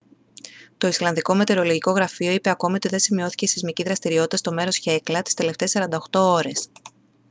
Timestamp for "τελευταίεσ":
5.33-5.77